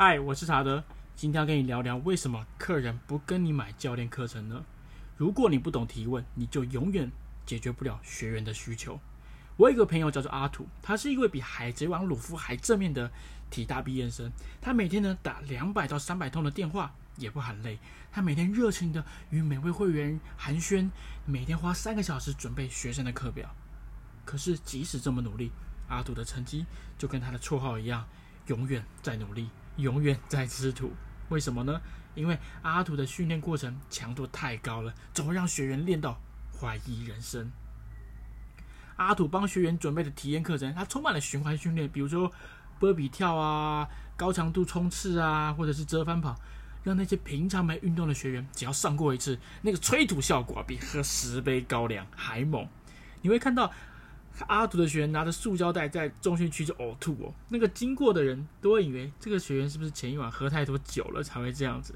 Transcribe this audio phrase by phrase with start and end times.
[0.00, 0.84] 嗨，我是查德，
[1.16, 4.64] 今天要跟你聊聊为什么客人不跟你买教练课程呢？
[5.16, 7.10] 如果你不懂提问，你就永远
[7.44, 9.00] 解决不了学员的需求。
[9.56, 13.10] 我有一个朋友叫做阿土，他是一位比海贼王鲁夫还正面的
[13.50, 14.30] 体大毕业生。
[14.60, 17.80] 他每天呢打两百到三百通的电话，也不喊累。
[18.12, 20.88] 他每天热情的与每位会员寒暄，
[21.26, 23.52] 每天花三个小时准备学生的课表。
[24.24, 25.50] 可是即使这么努力，
[25.88, 26.64] 阿土的成绩
[26.96, 28.06] 就跟他的绰号一样，
[28.46, 30.92] 永远在努力，永远在吃土。
[31.30, 31.80] 为什么呢？
[32.14, 36.20] 因为阿土的训练过程强度太高了，总会让学员练到
[36.52, 37.50] 怀疑人生。
[38.96, 42.32] 阿土帮学员准备的体验课程，它充满了循环训练，比如说
[42.80, 46.34] 波比跳啊、高强度冲刺啊，或者是折返跑，
[46.82, 52.66] 让那些平常没运动的学员，只要上过一次，那个催吐效果比喝十杯高粱还猛。
[53.22, 53.70] 你会看到
[54.46, 61.94] 阿土的学员拿着塑胶袋在重训区就呕吐哦，那个经过的人都会以为这个学员是不是前一晚喝太多酒了才会这样子。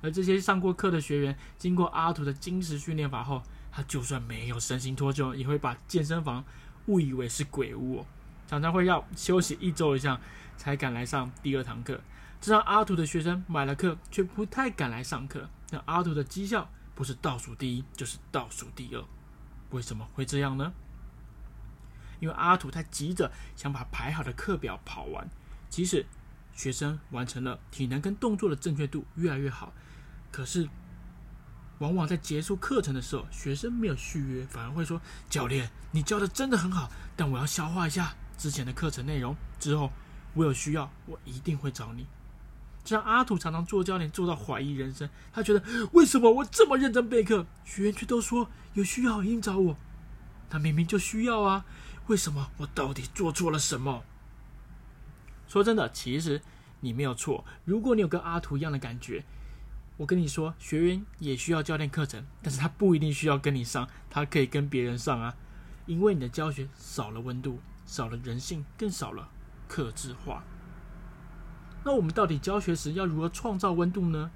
[0.00, 6.44] 而这些上过课的学员，经过阿土的精实训练法后，他就算没有身形脱臼，也会把健身房
[6.86, 8.06] 误以为是鬼屋哦，
[8.48, 10.20] 常常会要休息一周以上
[10.56, 12.00] 才敢来上第二堂课。
[12.40, 15.48] 这让阿土的学生买了课却不太敢来上课。
[15.70, 19.04] 那阿土的绩效不是倒数第一，就是倒数第二。
[19.70, 20.72] 为什么会这样呢？
[22.22, 25.28] 因为阿土他急着想把排好的课表跑完，
[25.68, 26.06] 即使
[26.54, 29.74] 学生完成了，体能跟动作的正确度越来越好，
[30.30, 30.68] 可是。
[31.78, 39.34] 往往在结束课程的时候，学生没有续约，反而会说：“教练，你教的真的很好，但我要消化一下之前的课程内容。
[39.58, 39.90] 之后
[40.34, 42.06] 我有需要，我一定会找你。”
[42.84, 45.10] 这让阿土常常做教练做到怀疑人生。
[45.32, 49.76] 他觉得为什么我这么认真备课，学员却都说有需要一定找我？
[50.48, 51.64] 他明明就需要啊，
[52.08, 54.02] 为什么我到底做错了什么？
[55.48, 56.42] 说真的，其实
[56.80, 57.44] 你没有错。
[57.64, 59.24] 如果你有跟阿图一样的感觉。
[59.98, 65.36] 我跟你说，学员也需要教练课程，但是他不一定需要跟你上，他可以跟别人上啊。
[65.86, 69.28] 因为你的教学少了温度，少了人性，更少了
[69.68, 70.42] 克制化。
[71.84, 74.30] 那我们到底教学时要如何创造温度呢？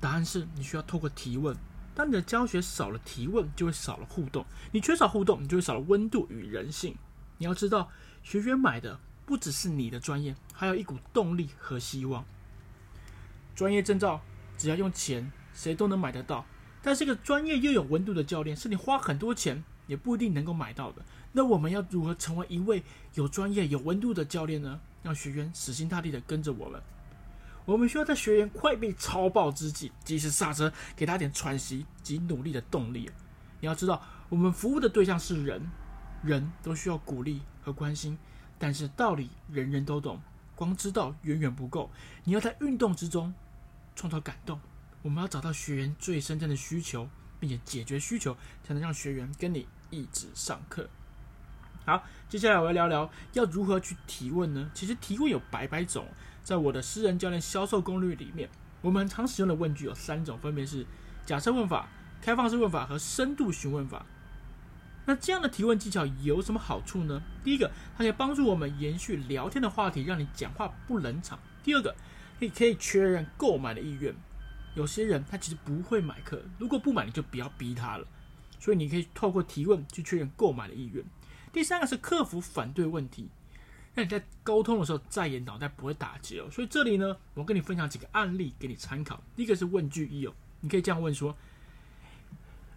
[0.00, 1.54] 答案是你需要透过提问。
[1.96, 4.44] 当你的教学少了提问，就会少了互动。
[4.70, 6.94] 你缺少互动，你就会少了温度与人性。
[7.38, 7.90] 你要知道，
[8.22, 12.24] 学员买的不只是你的专业，还有一股动力和希望。
[13.54, 14.20] 专业证照。
[14.58, 16.46] 只要用钱，谁都能买得到。
[16.80, 21.04] 但是，一个专业又有温度的教练，是你花很多钱也不一定能够买到的。
[21.32, 24.80] 那我们要如何成为一位有专业、有温度的教练呢？
[25.02, 26.80] 让学员死心塌地的跟着我们。
[27.66, 33.10] 我们需要在学员快被超爆之际，及时刹车，给他点喘息及努力的动力。
[33.60, 35.70] 你要知道，我们服务的对象是人，
[36.22, 38.16] 人都需要鼓励和关心。
[38.58, 40.18] 但是道理人人都懂，
[40.54, 41.90] 光知道远远不够。
[42.24, 43.34] 你要在运动之中。
[43.98, 44.60] 创造感动，
[45.00, 47.08] 我们要找到学员最深层的需求，
[47.40, 50.86] 并且解决需求，才能让学员跟你一直上课。
[51.86, 54.70] 好，接下来我要聊聊要如何去提问呢？
[54.74, 56.06] 其实提问有百百种，
[56.46, 58.48] 在我的私人教练销售攻略里面，
[58.80, 60.86] 我们常使用的问句有三种，分别是
[61.24, 61.88] 假设问法、
[62.22, 64.06] 开放式问法和深度询问法。
[65.06, 67.20] 那这样的提问技巧有什么好处呢？
[67.42, 71.36] 第一个，它可以帮助我们延续聊天的话题，让你讲话不冷场。
[71.64, 71.92] 第二个，
[72.38, 74.14] 可以可以确认购买的意愿，
[74.76, 78.06] 有些人他其实不会买课，如果不买你就不要逼他了，
[78.60, 81.04] 所以你可以透过提问去确认购买的意愿。
[81.52, 83.30] 第三个是克服反对问题，
[83.96, 86.48] 那你在沟通的时候再也脑袋不会打结哦。
[86.52, 89.20] 所以这里呢，我跟你分享几个案例给你参考。
[89.34, 91.34] 第一个是问句一哦，你可以这样问说：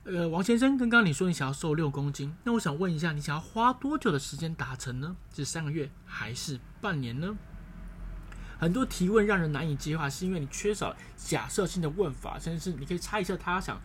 [0.06, 5.18] 呃，王先生，刚刚你说你想要瘦六公斤，那我想问一下，你想要花多久的时间达成呢？
[5.35, 7.38] 是三个月还是半年呢？
[8.58, 13.79] 很多提问让人难以接话，是因为你缺少假设性的问法，甚至是你可以猜一下他想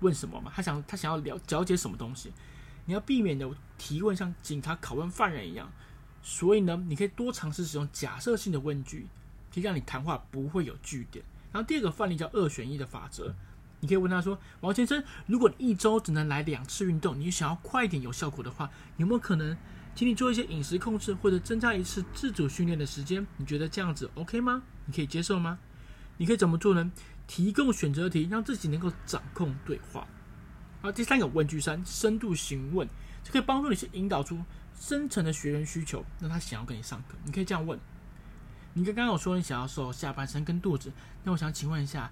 [0.00, 0.52] 问什么嘛？
[0.54, 2.32] 他想他想要了了解什么东西？
[2.86, 3.48] 你要避免的
[3.78, 5.70] 提问像警察拷问犯人一样，
[6.22, 9.08] 所以呢，你可以多尝试使用假设性的问句，
[9.52, 11.24] 可以让你谈话不会有句点。
[11.52, 13.34] 然后第二个范例叫二选一的法则，
[13.80, 19.56] 你可以问他说：“王先生，如果一周只能来两次运动，你想要快一点有效果的话，有没有可能？”
[19.94, 24.62] 请你做一些饮食控制，或者增加一次自主训练的时间，你觉得这样子 OK 吗？
[24.86, 25.58] 你可以接受吗？
[26.16, 26.90] 你可以怎么做呢？
[27.26, 30.08] 提供选择题，让自己能够掌控对话。
[30.80, 32.88] 好，第三个问句三，深度询问，
[33.22, 34.38] 就可以帮助你去引导出
[34.74, 37.14] 深层的学员需求，让他想要跟你上课。
[37.24, 37.78] 你可以这样问：
[38.74, 40.92] 你刚刚有说你想要瘦下半身跟肚子，
[41.24, 42.10] 那我想请问一下，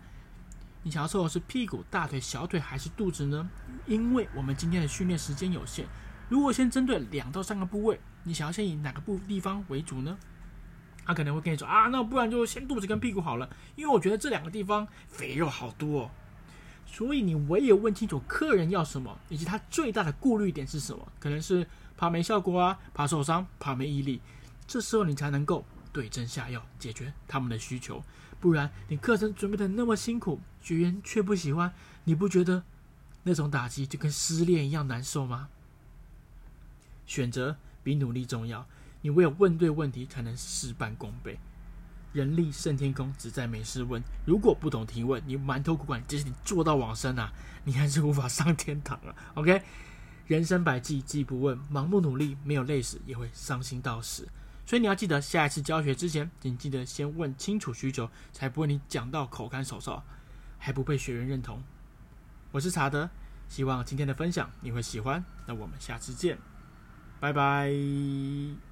[0.83, 3.51] 你想要瘦的是屁股、大腿、小腿还是肚子呢？
[3.87, 5.87] 因为我们今天的训练时间有限。
[6.29, 10.17] 如果先针对两到三个部位，你想要先以哪个部地方为主呢？
[11.05, 16.11] 他可能会跟你说啊，那不然就先肚子跟屁股好了，因为我觉得这两个地方肥肉好多哦。
[16.93, 21.67] 所以你唯有问清楚客人要什么，以及他最大的顾虑点是什么，可能是
[21.97, 24.21] 怕没效果啊，怕受伤，怕没毅力，
[24.67, 28.03] 这时候你才能够对症下药，解决他们的需求。
[28.41, 31.73] 不然你课程准备的那么辛苦，学员却不喜欢，
[32.05, 32.65] 你不觉得
[33.23, 35.49] 那种打击就跟失恋一样难受吗？
[37.07, 38.67] 选择比努力重要。
[39.03, 41.39] 你唯有问对问题，才能事半功倍。
[42.13, 44.03] 人力胜天工，只在没事问。
[44.25, 47.33] 如果不懂提问，你埋头苦干，即使你做到往生啊，
[47.65, 49.15] 你还是无法上天堂啊。
[49.35, 49.63] OK，
[50.27, 51.59] 人生百计，计不问。
[51.73, 54.29] 盲目努力，没有累死，也会伤心到死。
[54.67, 60.03] 所以你要记得，下一次教学之前，请记得先问清楚需求，才不会你讲到口干手燥，
[60.59, 61.63] 还不被学员认同。
[62.53, 63.09] 我是查德，
[63.49, 65.25] 希望今天的分享你会喜欢。
[65.47, 66.39] 那我们下次见，
[67.19, 68.70] 拜拜。